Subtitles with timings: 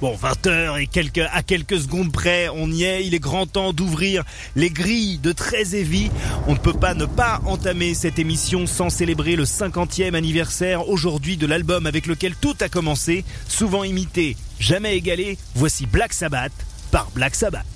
[0.00, 3.04] Bon, 20h et à quelques secondes près, on y est.
[3.04, 6.10] Il est grand temps d'ouvrir les grilles de Heavy.
[6.46, 11.36] On ne peut pas ne pas entamer cette émission sans célébrer le 50e anniversaire aujourd'hui
[11.36, 13.26] de l'album avec lequel tout a commencé.
[13.48, 15.36] Souvent imité, jamais égalé.
[15.54, 16.52] Voici Black Sabbath
[16.90, 17.75] par Black Sabbath.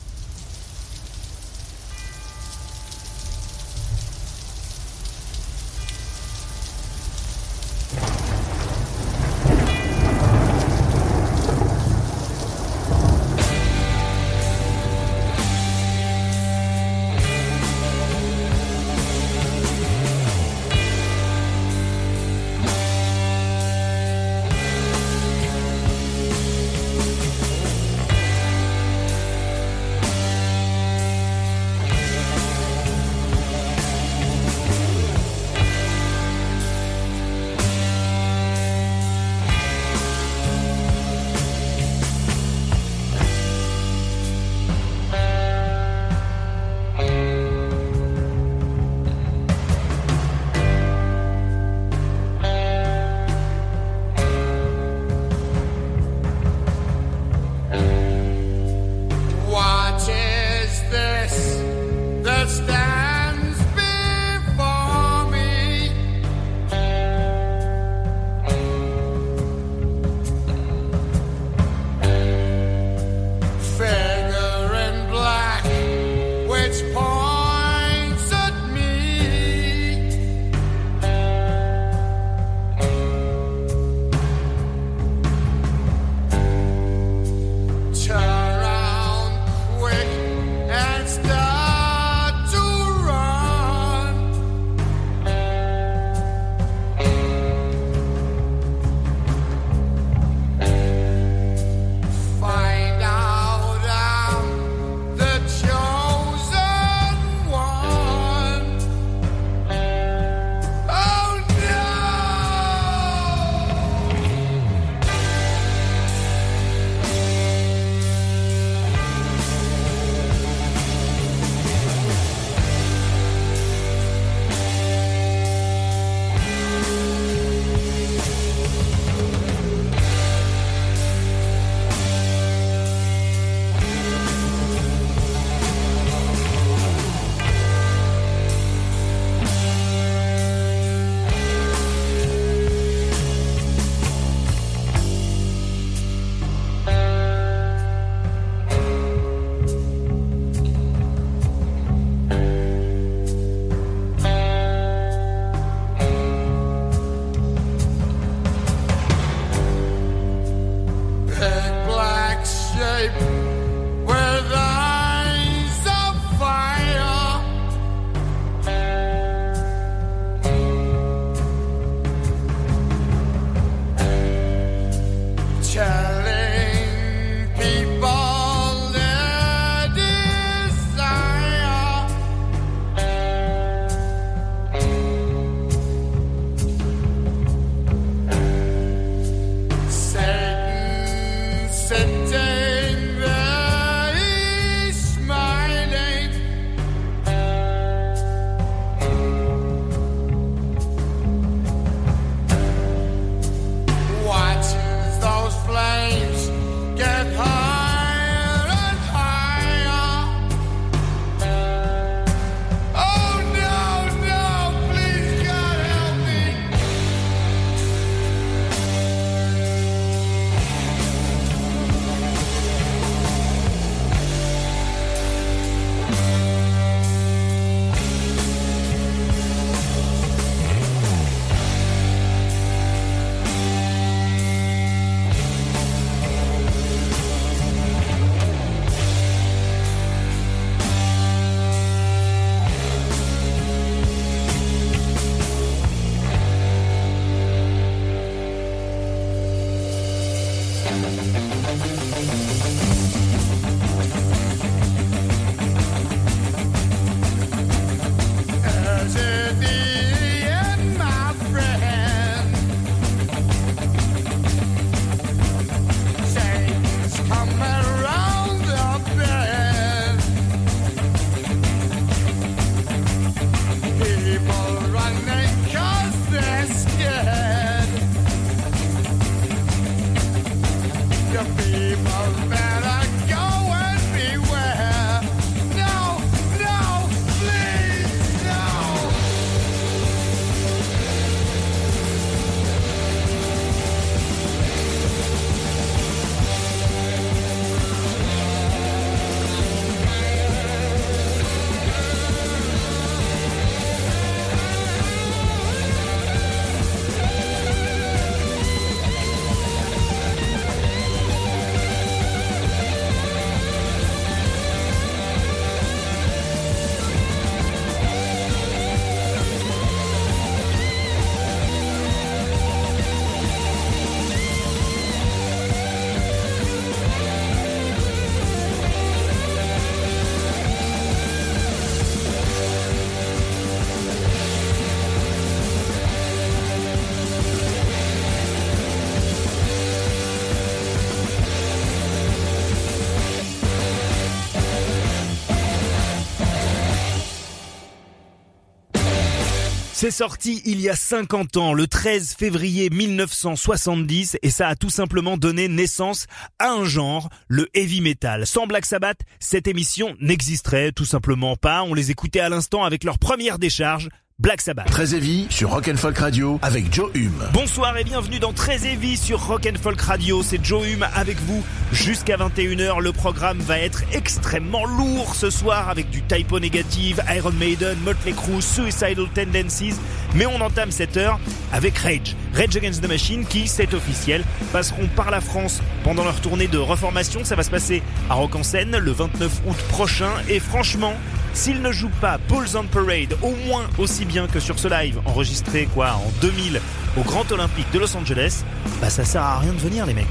[350.01, 354.89] C'est sorti il y a 50 ans, le 13 février 1970, et ça a tout
[354.89, 356.27] simplement donné naissance
[356.59, 358.47] à un genre, le heavy metal.
[358.47, 361.83] Sans Black Sabbath, cette émission n'existerait tout simplement pas.
[361.83, 364.09] On les écoutait à l'instant avec leur première décharge,
[364.41, 364.87] Black Sabbath.
[364.87, 367.45] Très Heavy sur Rock Folk Radio avec Joe Hume.
[367.53, 370.43] Bonsoir et bienvenue dans Très Heavy sur Rock Folk Radio.
[370.43, 373.03] C'est Joe Hume avec vous jusqu'à 21h.
[373.03, 378.33] Le programme va être extrêmement lourd ce soir avec du typo négative, Iron Maiden, Motley
[378.33, 379.97] Crue, Suicidal Tendencies.
[380.35, 381.39] Mais on entame cette heure
[381.71, 382.35] avec Rage.
[382.55, 386.79] Rage Against the Machine qui, c'est officiel, passeront par la France pendant leur tournée de
[386.79, 387.45] reformation.
[387.45, 390.31] Ça va se passer à Rock en Seine le 29 août prochain.
[390.49, 391.13] Et franchement,
[391.53, 395.21] s'ils ne jouent pas Bulls on Parade au moins aussi bien que sur ce live
[395.27, 396.81] enregistré quoi en 2000
[397.19, 398.63] au Grand Olympique de Los Angeles,
[399.01, 400.27] bah ça sert à rien de venir les mecs.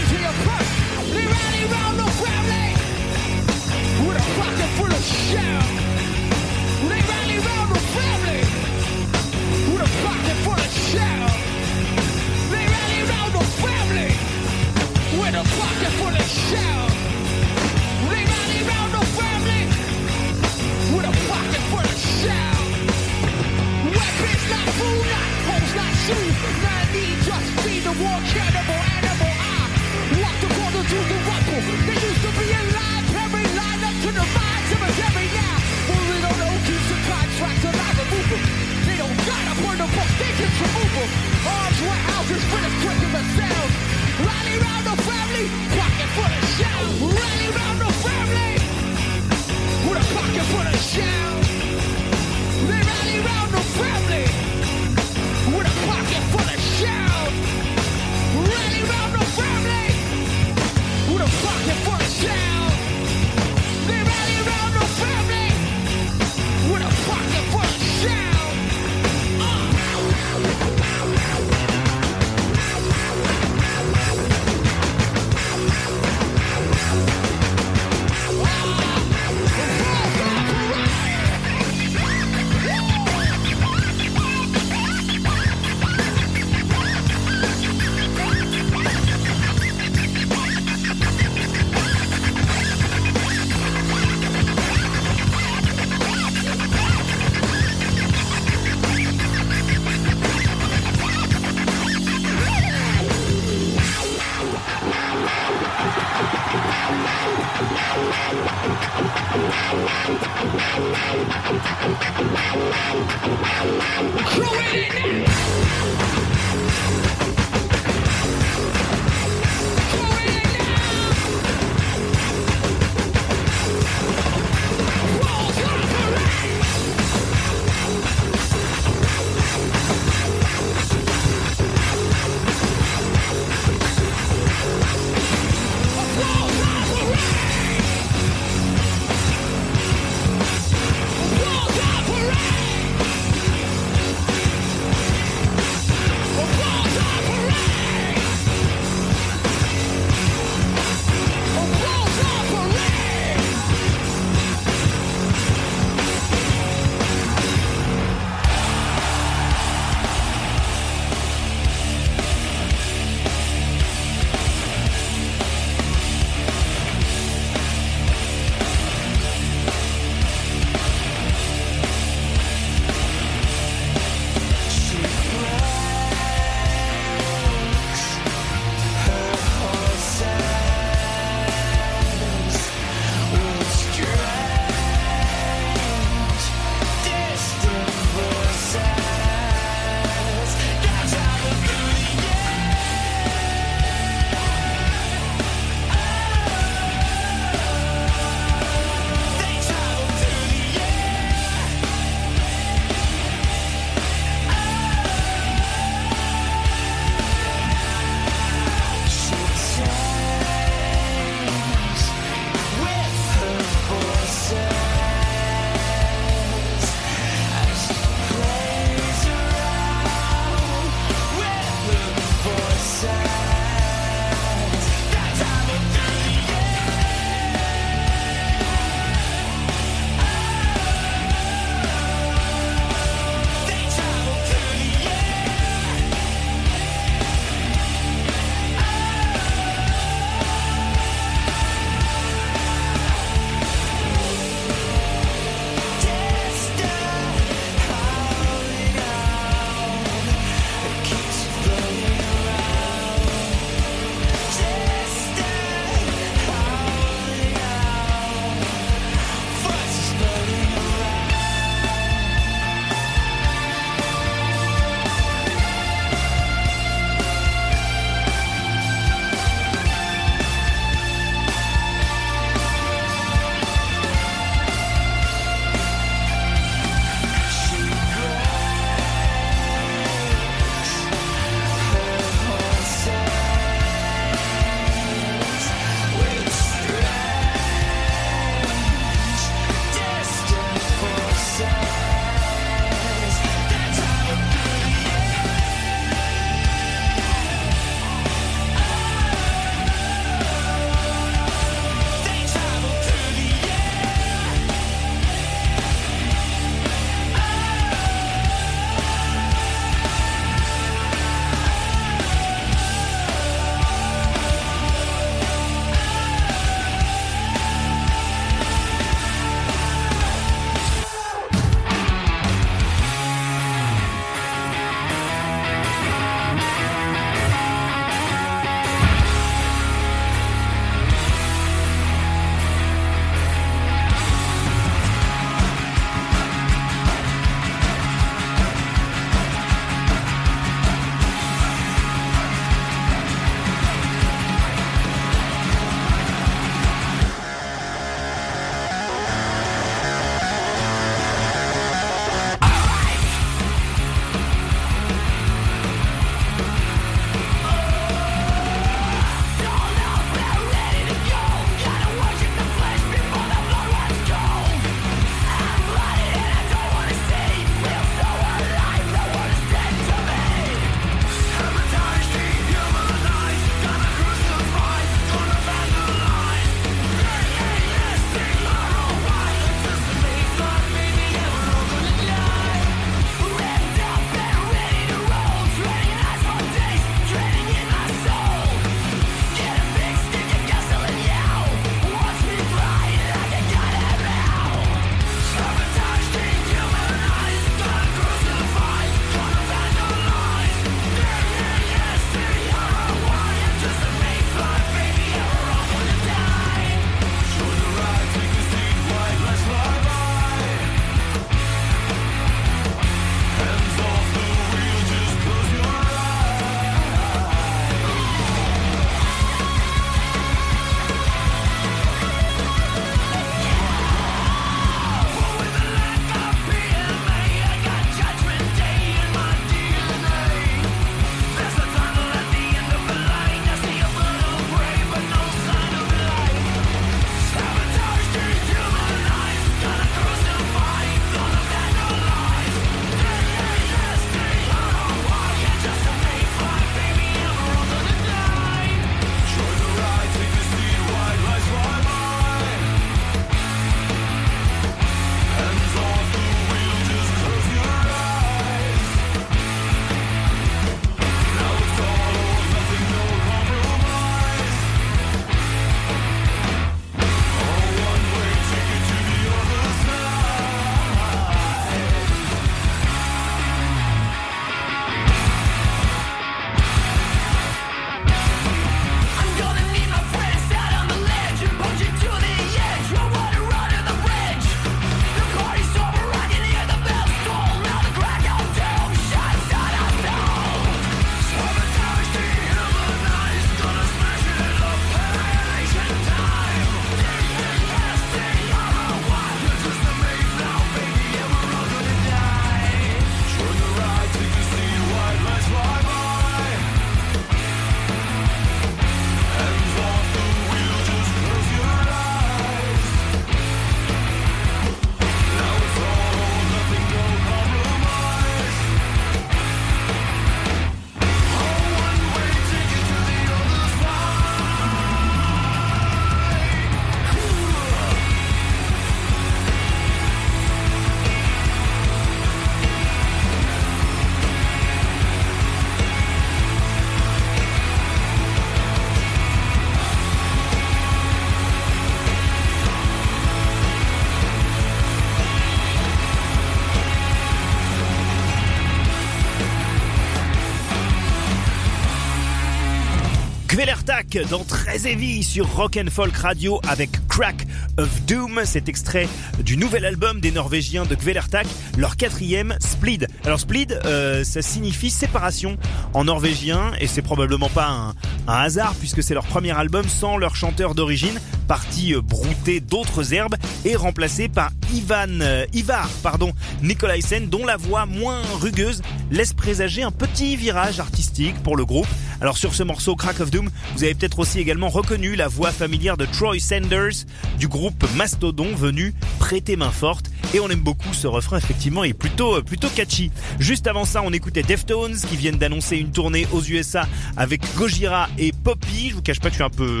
[554.42, 557.66] Dans Très Heavy sur Rock and Folk Radio avec Crack
[557.98, 558.62] of Doom.
[558.64, 559.28] Cet extrait
[559.62, 563.28] du nouvel album des Norvégiens de Kvelertak, leur quatrième Splid.
[563.44, 565.76] Alors Splid, euh, ça signifie séparation
[566.14, 568.14] en norvégien et c'est probablement pas un,
[568.46, 573.34] un hasard puisque c'est leur premier album sans leur chanteur d'origine, parti euh, brouter d'autres
[573.34, 576.52] herbes et remplacé par Ivan euh, Ivar, pardon,
[576.82, 582.06] Nicolaisen, dont la voix moins rugueuse laisse présager un petit virage artistique pour le groupe.
[582.40, 585.70] Alors sur ce morceau Crack of Doom, vous avez peut-être aussi également reconnu la voix
[585.70, 587.24] familière de Troy Sanders
[587.58, 592.10] du groupe Mastodon venu prêter main forte et on aime beaucoup ce refrain effectivement il
[592.10, 593.30] est plutôt plutôt catchy.
[593.58, 598.28] Juste avant ça, on écoutait Deftones qui viennent d'annoncer une tournée aux USA avec Gojira
[598.64, 599.10] Poppy.
[599.10, 600.00] Je vous cache pas que je suis un peu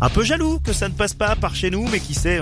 [0.00, 2.40] un peu jaloux que ça ne passe pas par chez nous, mais qui sait,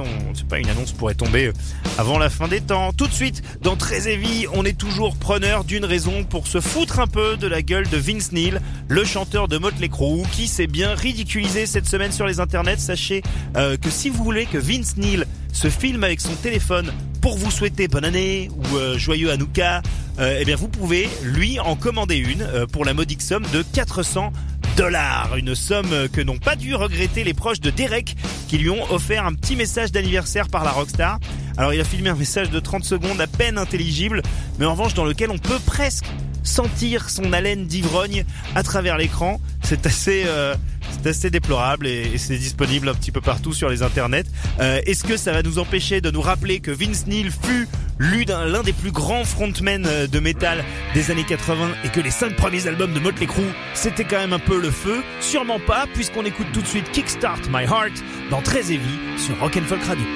[0.49, 1.53] pas une annonce pourrait tomber
[1.99, 2.93] avant la fin des temps.
[2.93, 7.01] Tout de suite, dans Très Heavy, on est toujours preneur d'une raison pour se foutre
[7.01, 10.67] un peu de la gueule de Vince Neil, le chanteur de Motley Crue, qui s'est
[10.67, 12.79] bien ridiculisé cette semaine sur les internets.
[12.79, 13.23] Sachez
[13.57, 17.51] euh, que si vous voulez que Vince Neil se filme avec son téléphone pour vous
[17.51, 19.83] souhaiter bonne année ou euh, joyeux Hanouka,
[20.19, 23.63] euh, eh bien vous pouvez lui en commander une euh, pour la modique somme de
[23.73, 24.33] 400
[24.77, 25.37] dollars.
[25.37, 28.15] Une somme que n'ont pas dû regretter les proches de Derek
[28.47, 31.19] qui lui ont offert un petit message d'anniversaire par la Rockstar.
[31.57, 34.23] Alors il a filmé un message de 30 secondes à peine intelligible,
[34.59, 36.05] mais en revanche dans lequel on peut presque
[36.43, 39.41] sentir son haleine d'ivrogne à travers l'écran.
[39.63, 40.55] C'est assez, euh,
[40.91, 44.27] c'est assez déplorable et, c'est disponible un petit peu partout sur les internets.
[44.61, 47.67] Euh, Est-ce que ça va nous empêcher de nous rappeler que Vince Neil fut
[47.99, 52.37] l'un des plus grands frontmen euh, de métal des années 80 et que les cinq
[52.37, 53.43] premiers albums de Motley Crue
[53.75, 57.41] c'était quand même un peu le feu Sûrement pas puisqu'on écoute tout de suite Kickstart
[57.51, 60.07] My Heart dans Très Heavy sur Rock and Folk Radio.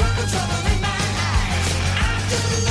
[0.00, 1.68] trouble, trouble in my eyes.
[2.00, 2.69] I do.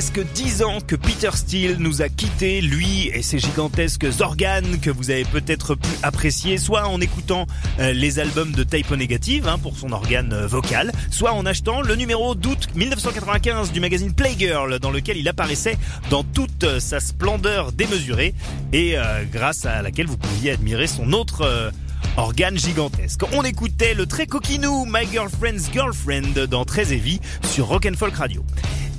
[0.00, 4.88] Presque dix ans que Peter Steele nous a quittés, lui et ses gigantesques organes que
[4.88, 7.46] vous avez peut-être pu apprécier, soit en écoutant
[7.80, 11.82] euh, les albums de Type Negative hein, pour son organe euh, vocal, soit en achetant
[11.82, 15.76] le numéro d'août 1995 du magazine Playgirl dans lequel il apparaissait
[16.08, 18.32] dans toute euh, sa splendeur démesurée
[18.72, 18.96] et
[19.30, 21.70] grâce à laquelle vous pouviez admirer son autre
[22.16, 23.20] organe gigantesque.
[23.32, 28.16] On écoutait le très coquinou My Girlfriend's Girlfriend dans Très Heavy sur Rock and Folk
[28.16, 28.42] Radio.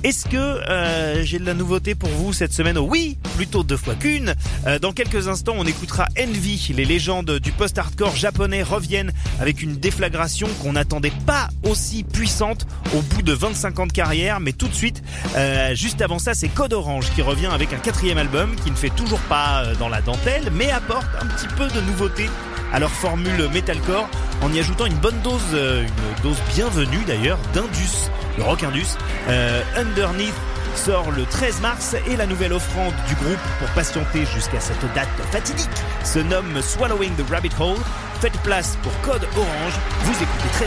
[0.04, 2.76] Est-ce que euh, j'ai de la nouveauté pour vous cette semaine?
[2.76, 4.34] Oui, plutôt deux fois qu'une.
[4.66, 6.72] Euh, dans quelques instants, on écoutera Envy.
[6.74, 13.00] Les légendes du post-hardcore japonais reviennent avec une déflagration qu'on n'attendait pas aussi puissante au
[13.00, 14.40] bout de 25 ans de carrière.
[14.40, 15.04] Mais tout de suite,
[15.36, 18.76] euh, juste avant ça, c'est Code Orange qui revient avec un quatrième album qui ne
[18.76, 22.28] fait toujours pas dans la dentelle, mais apporte un petit peu de nouveauté
[22.72, 24.08] à leur formule metalcore
[24.42, 28.10] en y ajoutant une bonne dose, une dose bienvenue d'ailleurs, d'Indus
[28.42, 28.96] rock indus.
[29.28, 30.34] Euh, Underneath
[30.74, 35.08] sort le 13 mars et la nouvelle offrande du groupe pour patienter jusqu'à cette date
[35.30, 35.68] fatidique
[36.04, 37.78] se nomme Swallowing the Rabbit Hole.
[38.20, 40.66] Faites place pour Code Orange, vous écoutez très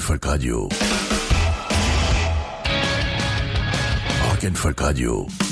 [0.00, 0.24] évidemment.
[0.24, 0.68] Radio.
[4.30, 5.49] Rock Folk Radio.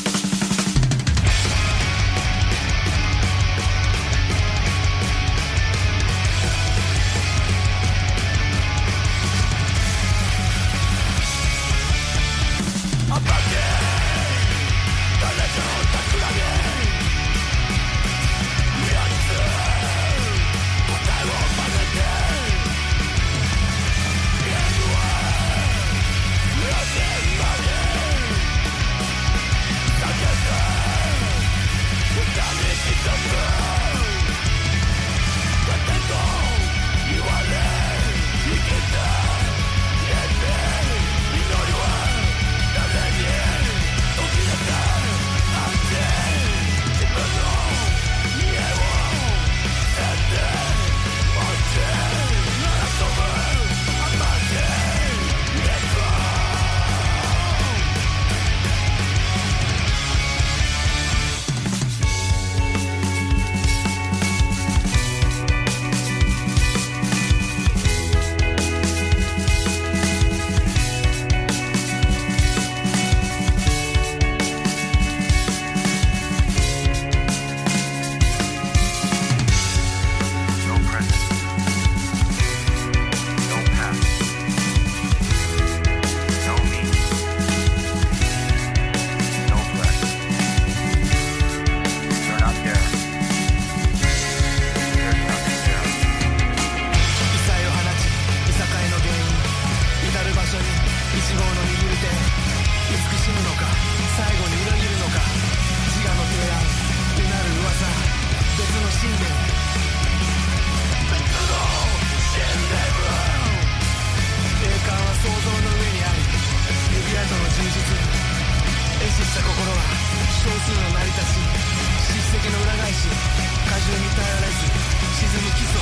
[123.89, 124.69] 過重に耐えられず
[125.17, 125.81] 沈む基礎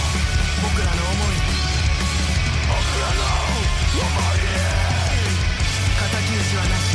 [0.62, 1.42] 僕らの思い
[2.70, 4.46] 僕らの思い
[6.06, 6.94] 敵討ちはなし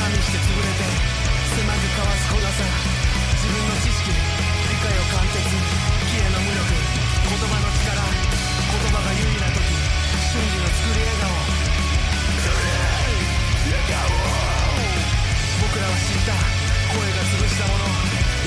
[0.00, 0.88] 加味して潰れて
[1.60, 11.36] 狭くかわす小傘自分の知識理解を貫徹消えの無力言葉の力言葉が優位な時瞬時の作り笑顔
[12.40, 14.16] 作り笑顔
[15.60, 16.32] 僕らは知った。
[16.32, 17.84] 声が潰したもの。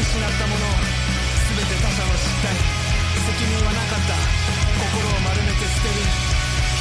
[0.02, 0.79] 失ったもの。
[0.79, 0.79] 全て
[2.50, 2.58] 他者の失態
[3.30, 4.16] 責任はなかった
[4.80, 6.02] 心を丸めて捨てる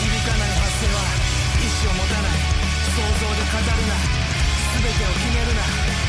[0.00, 1.02] 響かない発声は
[1.60, 2.40] 意志を持たない
[2.88, 3.94] 想像で語るな
[4.80, 6.07] 全てを決めるな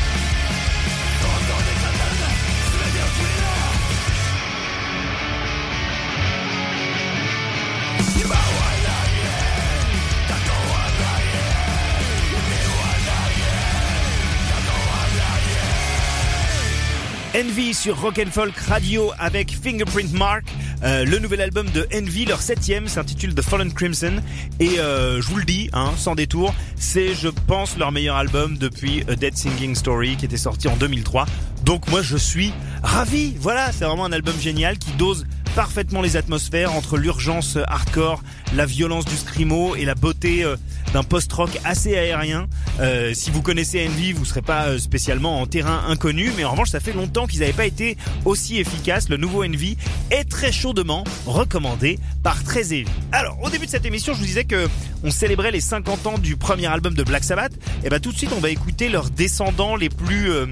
[17.36, 20.42] Envy sur Rock and Folk Radio avec Fingerprint Mark.
[20.82, 24.14] Euh, le nouvel album de Envy, leur septième, s'intitule The Fallen Crimson.
[24.58, 28.58] Et euh, je vous le dis, hein, sans détour, c'est, je pense, leur meilleur album
[28.58, 31.26] depuis A Dead Singing Story qui était sorti en 2003.
[31.64, 32.52] Donc moi, je suis
[32.82, 33.36] ravi.
[33.38, 35.24] Voilà, c'est vraiment un album génial qui dose
[35.54, 38.22] parfaitement les atmosphères entre l'urgence hardcore,
[38.54, 40.56] la violence du scrimo et la beauté euh,
[40.92, 42.48] d'un post-rock assez aérien.
[42.80, 46.52] Euh, si vous connaissez Envy, vous serez pas euh, spécialement en terrain inconnu, mais en
[46.52, 49.08] revanche, ça fait longtemps qu'ils n'avaient pas été aussi efficaces.
[49.08, 49.76] Le nouveau Envy
[50.10, 52.84] est très chaudement recommandé par Heavy.
[53.12, 54.68] Alors, au début de cette émission, je vous disais que
[55.02, 57.52] on célébrait les 50 ans du premier album de Black Sabbath.
[57.84, 60.46] Et ben tout de suite, on va écouter leurs descendants les plus euh,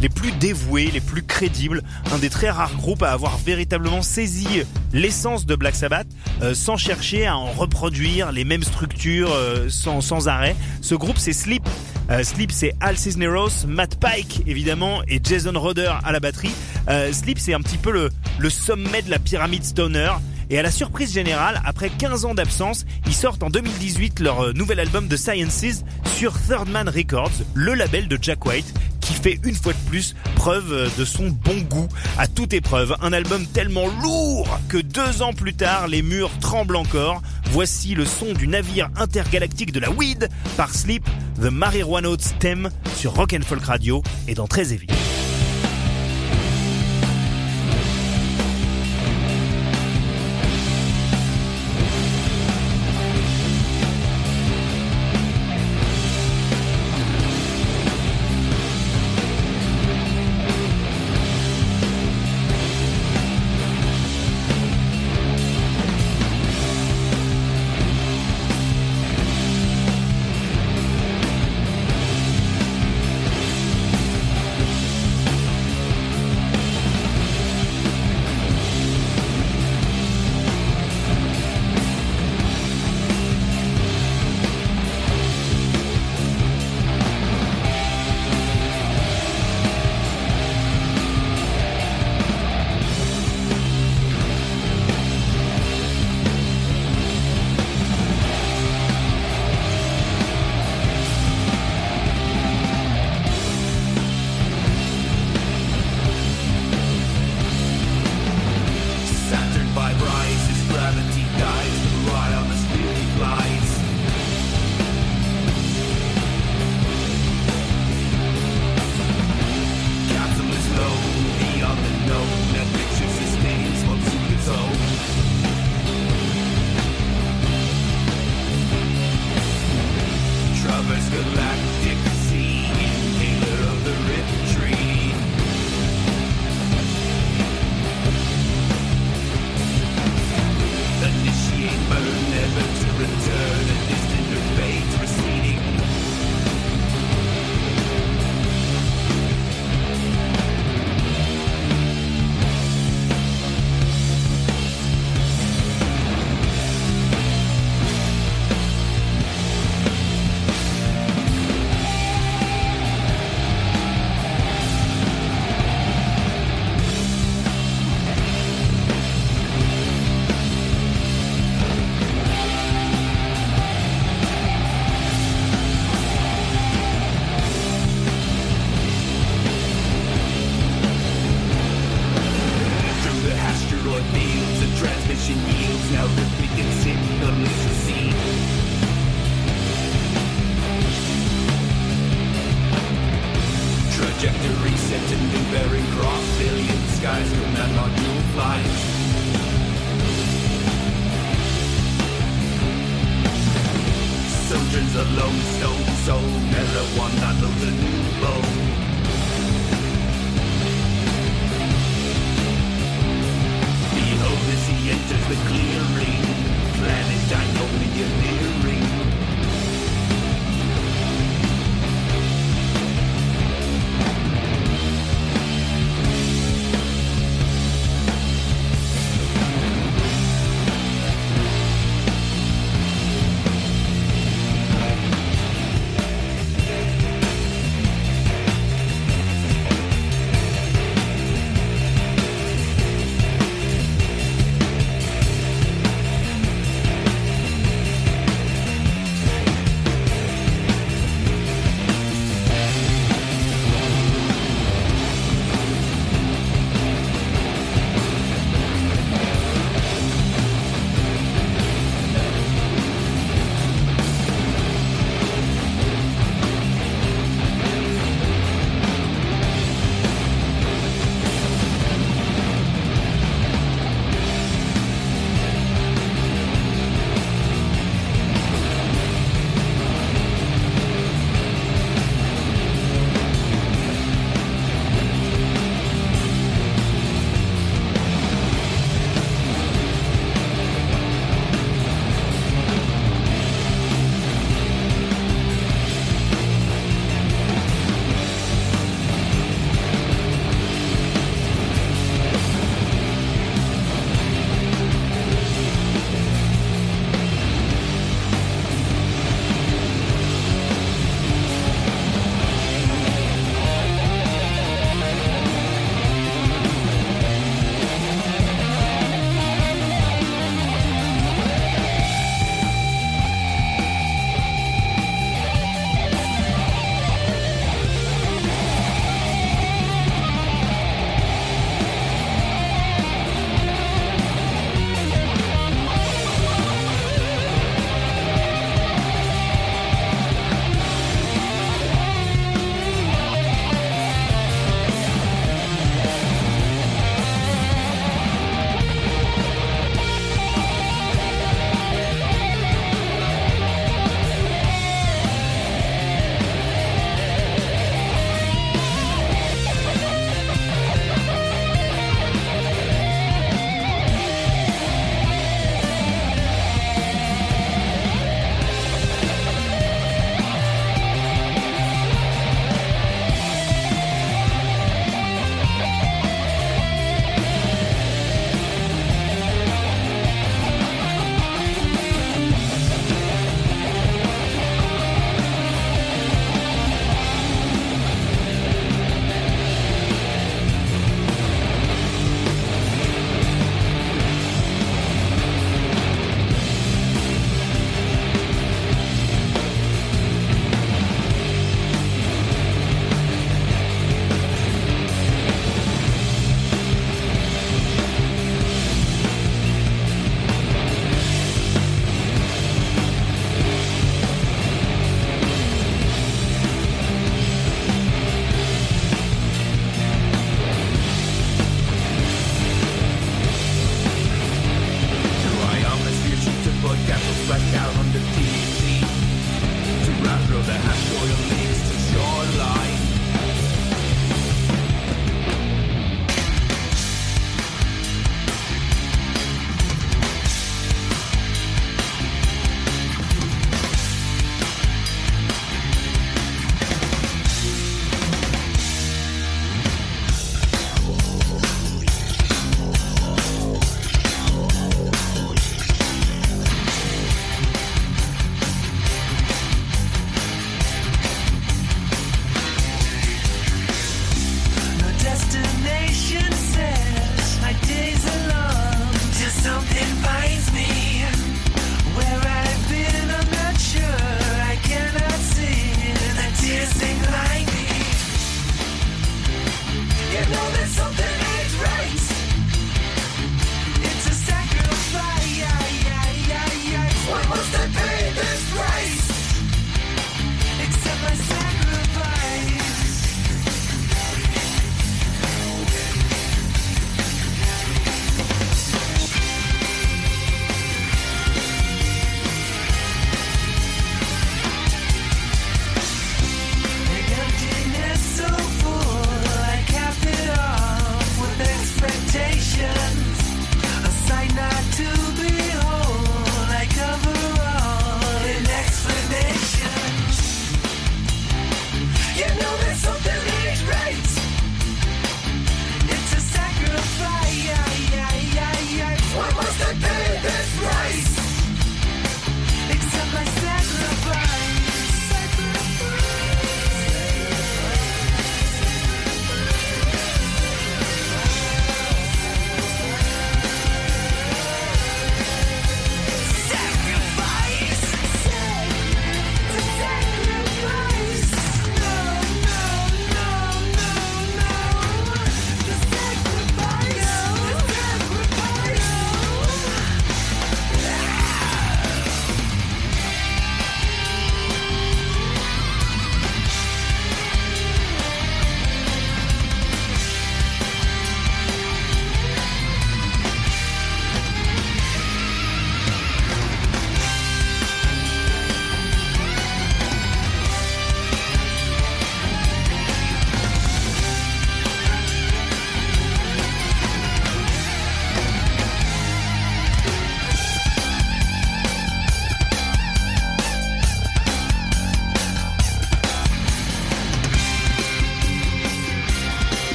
[0.00, 1.82] les plus dévoués, les plus crédibles,
[2.12, 4.46] un des très rares groupes à avoir véritablement saisi
[4.92, 6.06] l'essence de Black Sabbath
[6.42, 10.56] euh, sans chercher à en reproduire les mêmes structures euh, sans, arrêt.
[10.80, 11.62] Ce groupe c'est Sleep.
[12.10, 16.54] Euh, Sleep c'est Al Cisneros, Matt Pike évidemment et Jason Roder à la batterie.
[16.88, 20.10] Euh, Sleep c'est un petit peu le sommet de la pyramide stoner.
[20.50, 24.52] Et à la surprise générale, après 15 ans d'absence, ils sortent en 2018 leur euh,
[24.52, 25.84] nouvel album de Sciences
[26.16, 30.16] sur Third Man Records, le label de Jack White, qui fait une fois de plus
[30.34, 31.86] preuve euh, de son bon goût
[32.18, 32.96] à toute épreuve.
[33.00, 37.22] Un album tellement lourd que deux ans plus tard, les murs tremblent encore.
[37.52, 41.04] Voici le son du navire intergalactique de la weed par Sleep,
[41.40, 42.08] The Marijuana
[42.40, 45.09] Theme sur Rock and Folk Radio et dans Très Heavy.「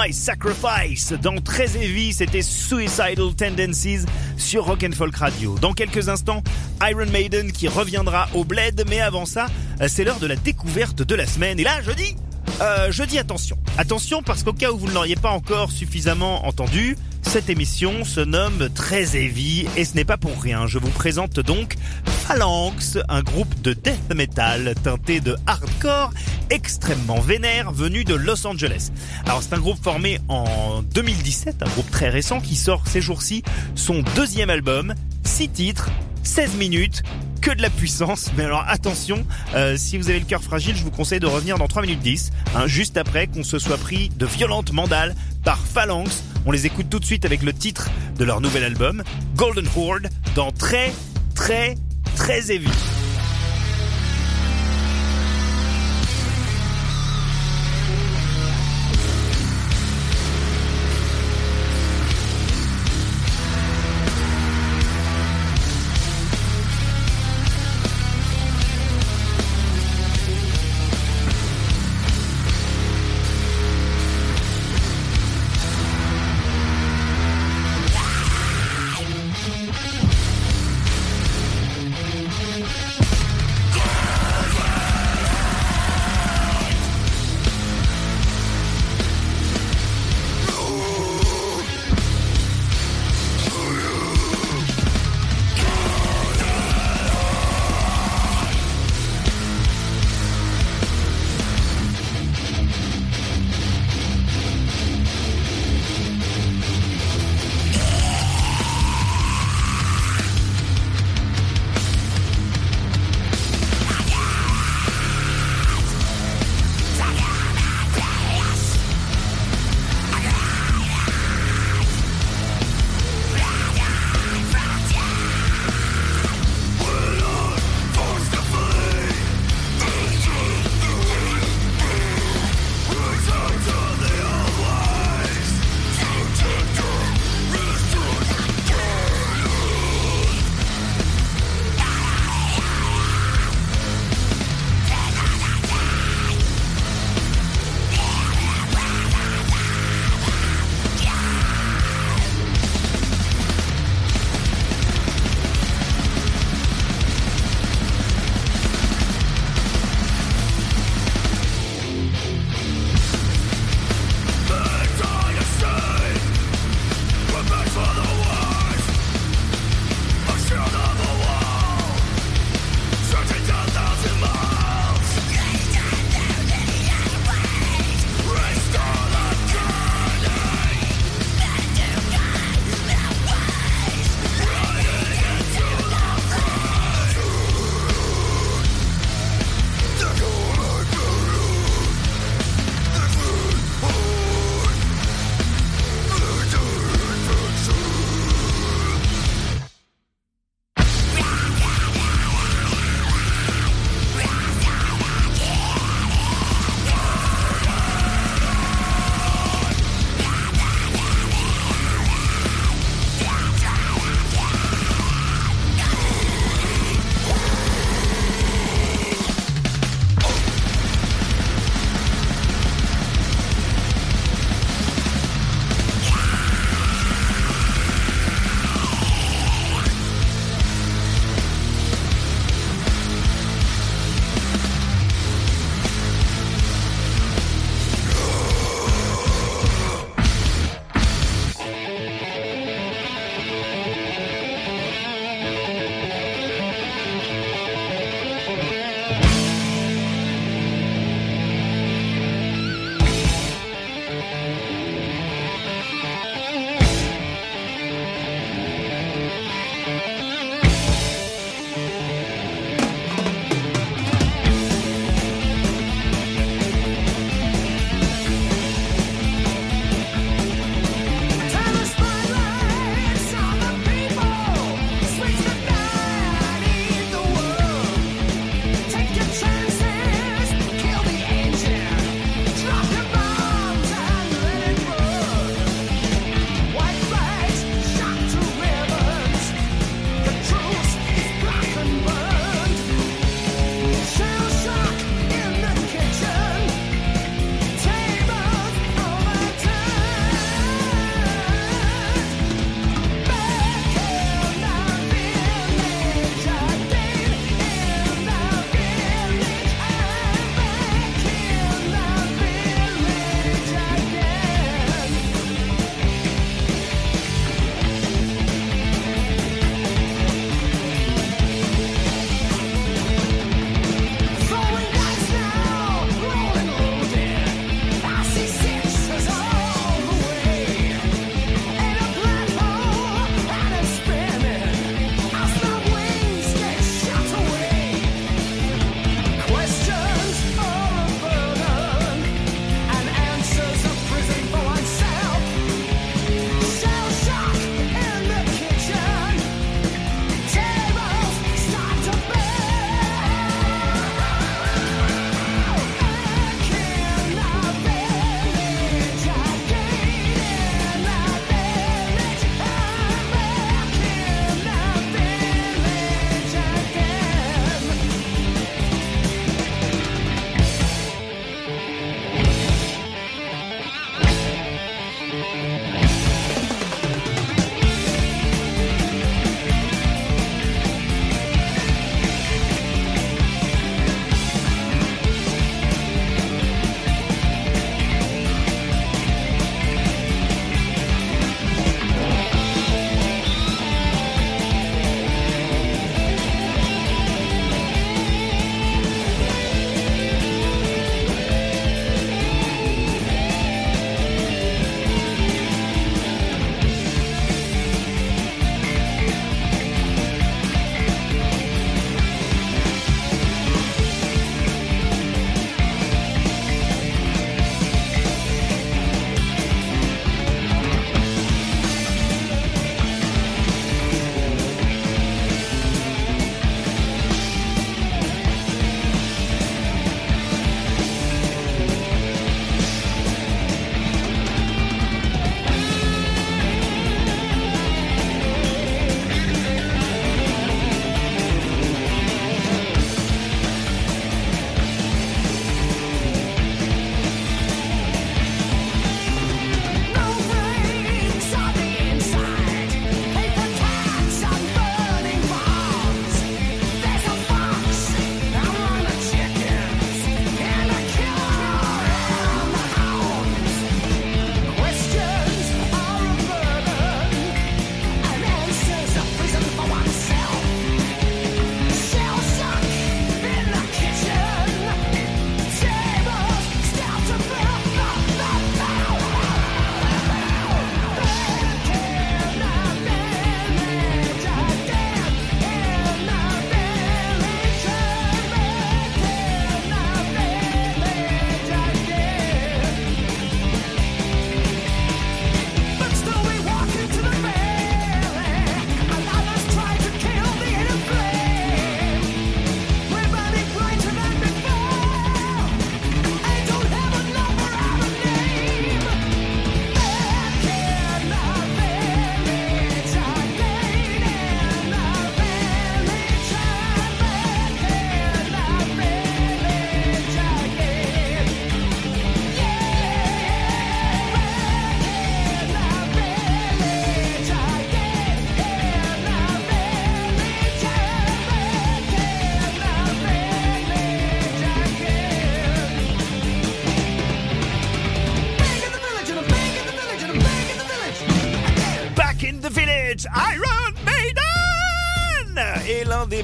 [0.00, 1.12] My Sacrifice.
[1.22, 4.04] Dans Très Heavy, c'était Suicidal Tendencies
[4.36, 5.58] sur Rock and Folk Radio.
[5.58, 6.44] Dans quelques instants,
[6.88, 9.46] Iron Maiden qui reviendra au Bled, mais avant ça,
[9.88, 11.58] c'est l'heure de la découverte de la semaine.
[11.58, 12.14] Et là, je dis,
[12.60, 13.58] euh, je attention.
[13.76, 18.20] Attention parce qu'au cas où vous ne l'auriez pas encore suffisamment entendu, cette émission se
[18.20, 20.66] nomme Très Heavy et ce n'est pas pour rien.
[20.66, 21.74] Je vous présente donc
[22.28, 26.12] Phalanx, un groupe de death metal teinté de hardcore
[26.50, 28.90] extrêmement vénère venu de Los Angeles.
[29.24, 33.42] Alors c'est un groupe formé en 2017, un groupe très récent qui sort ces jours-ci
[33.76, 35.88] son deuxième album, 6 titres,
[36.22, 37.02] 16 minutes,
[37.40, 38.30] que de la puissance.
[38.36, 39.24] Mais alors attention,
[39.54, 42.00] euh, si vous avez le cœur fragile, je vous conseille de revenir dans 3 minutes
[42.00, 45.14] 10, hein, juste après qu'on se soit pris de violentes mandales
[45.44, 46.22] par Phalanx.
[46.44, 49.02] On les écoute tout de suite avec le titre de leur nouvel album,
[49.34, 50.92] Golden Horde, dans très,
[51.34, 51.76] très,
[52.18, 52.97] très heavy.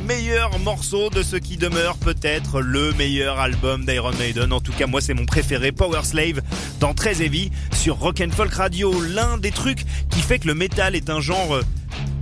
[0.04, 4.52] Meilleurs morceaux de ce qui demeure peut-être le meilleur album d'Iron Maiden.
[4.52, 6.42] En tout cas, moi, c'est mon préféré, Power Slave,
[6.78, 8.92] dans Très Heavy, sur Rock and Folk Radio.
[9.02, 11.62] L'un des trucs qui fait que le métal est un genre euh,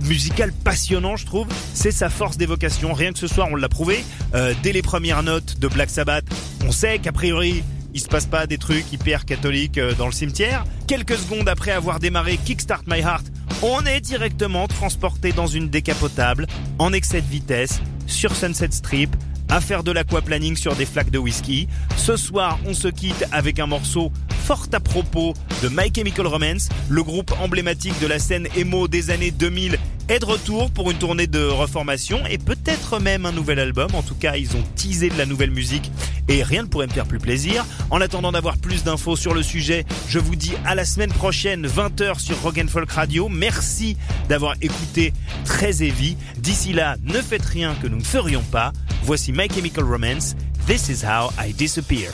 [0.05, 1.47] musical passionnant, je trouve.
[1.73, 2.93] C'est sa force d'évocation.
[2.93, 4.03] Rien que ce soir, on l'a prouvé.
[4.33, 6.25] Euh, dès les premières notes de Black Sabbath,
[6.65, 7.63] on sait qu'a priori,
[7.93, 10.63] il se passe pas des trucs hyper catholiques euh, dans le cimetière.
[10.87, 13.25] Quelques secondes après avoir démarré Kickstart My Heart,
[13.63, 16.47] on est directement transporté dans une décapotable,
[16.79, 19.15] en excès de vitesse, sur Sunset Strip,
[19.49, 21.69] à faire de l'aquaplaning sur des flaques de whisky.
[21.95, 24.11] Ce soir, on se quitte avec un morceau
[24.43, 29.09] fort à propos de My Chemical Romance, le groupe emblématique de la scène emo des
[29.09, 29.77] années 2000
[30.09, 33.93] est de retour pour une tournée de reformation et peut-être même un nouvel album.
[33.93, 35.91] En tout cas, ils ont teasé de la nouvelle musique
[36.27, 37.65] et rien ne pourrait me faire plus plaisir.
[37.89, 41.65] En attendant d'avoir plus d'infos sur le sujet, je vous dis à la semaine prochaine,
[41.67, 43.29] 20h sur Rock and Folk Radio.
[43.29, 43.97] Merci
[44.29, 45.13] d'avoir écouté
[45.45, 46.17] Très Heavy.
[46.37, 48.73] D'ici là, ne faites rien que nous ne ferions pas.
[49.03, 50.35] Voici My Chemical Romance.
[50.65, 52.09] This is how I disappear.